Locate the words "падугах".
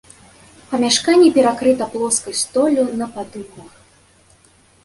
3.19-3.71